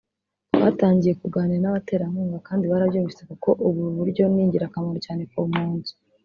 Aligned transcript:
twatangitye 0.53 1.13
kuganira 1.21 1.61
n’abaterankunga 1.61 2.37
kandi 2.47 2.63
barabyumvise 2.71 3.21
kuko 3.29 3.49
ubu 3.67 3.81
buryo 3.97 4.23
ni 4.33 4.41
ingirakamaro 4.43 4.97
cyane 5.05 5.23
ku 5.31 5.39
mpunzi 5.49 5.93